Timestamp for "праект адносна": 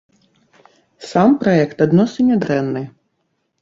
1.45-2.21